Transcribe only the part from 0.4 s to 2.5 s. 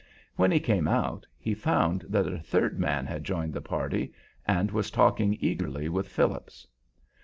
he came out he found that a